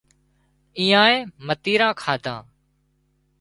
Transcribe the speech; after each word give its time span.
ايئانئي 0.79 1.19
متيران 1.47 1.91
ڪاڌان 2.01 2.39